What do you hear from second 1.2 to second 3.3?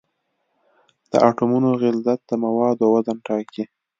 اټومونو غلظت د موادو وزن